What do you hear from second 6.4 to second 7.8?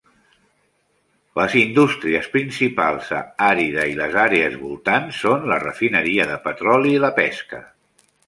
petroli i la pesca.